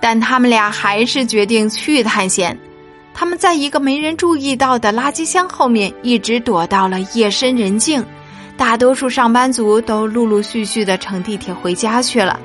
[0.00, 2.58] 但他们俩还是决定去探险。
[3.14, 8.04] 他们在一个没人注意到的垃圾箱后面一直躲到了夜深人静
[8.56, 12.38] 大多数上班族都陆陆续续的乘地铁回家去了。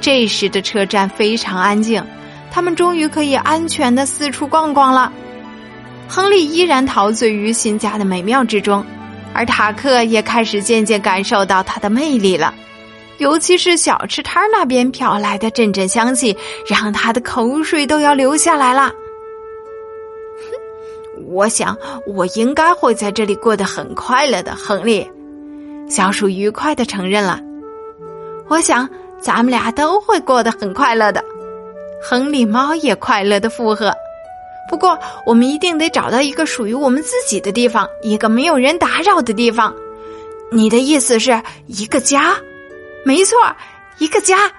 [0.00, 2.04] 这时的车站非常安静
[2.50, 5.12] 他们终于可以安全的四处逛逛了。
[6.08, 8.84] 亨利依然陶醉于新家的美妙之中。
[9.36, 12.54] 而塔克也开始渐渐感受到它的魅力了。
[13.18, 16.36] 尤其是小吃摊那边飘来的阵阵香气，
[16.66, 18.92] 让他的口水都要流下来了。
[21.28, 25.10] 我想，我应该会在这里过得很快乐的，亨利。
[25.88, 27.40] 小鼠愉快的承认了。
[28.48, 31.24] 我想，咱们俩都会过得很快乐的。
[32.02, 33.92] 亨利猫也快乐的附和。
[34.68, 39.74] 不过，我们一定得找到一个属于我们自己的地方，一个没有人打扰的地方。
[40.50, 42.36] 你的意思是一个家？
[43.04, 43.36] 没错，
[43.98, 44.50] 一个家。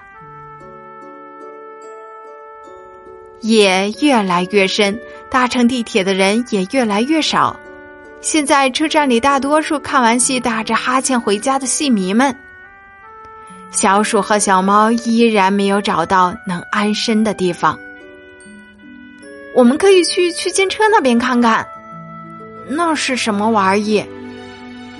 [3.40, 4.98] 夜越来越深。
[5.30, 7.54] 搭乘地铁的人也越来越少。
[8.22, 12.34] 现在车站里大多数看完戏打着哈欠回家的戏迷们。
[13.70, 17.78] 小鼠和小猫依然没有找到能安身的地方。
[19.54, 21.66] 我们可以去区间车那边看看，
[22.68, 24.04] 那是什么玩意？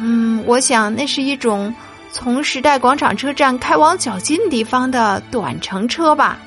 [0.00, 1.74] 嗯，我想那是一种
[2.12, 6.38] 从时代广场车站开往较近地方的短程车吧。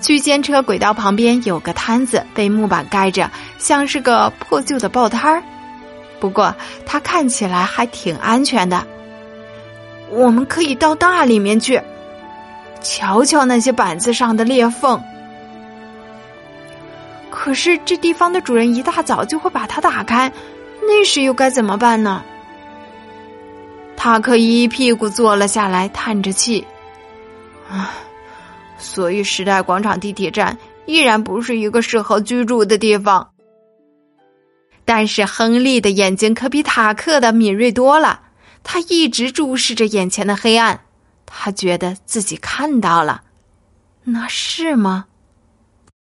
[0.00, 5.42] 区间车轨道旁边有个摊子，被木板盖着，像是个破旧的报摊儿。
[6.20, 8.86] 不过它看起来还挺安全的。
[10.10, 11.80] 我们可以到那里面去，
[12.82, 15.02] 瞧瞧那些板子上的裂缝。
[17.44, 20.32] 可是这地方的主人一大早就会把它打开，
[20.80, 22.24] 那时又该怎么办呢？
[23.98, 26.66] 塔克一屁股坐了下来，叹着气，
[27.68, 27.92] 啊。
[28.78, 33.28] 所以，时代广场地铁站依然不是一个适合居住的地方。
[34.86, 38.22] 但是，亨利的眼睛可比塔克的敏锐多了。
[38.62, 40.80] 他一直注视着眼前的黑暗，
[41.26, 43.20] 他觉得自己看到了，
[44.02, 45.04] 那是吗？